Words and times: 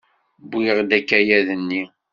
Wwiɣ-d 0.51 0.89
akayad-nni. 0.99 1.83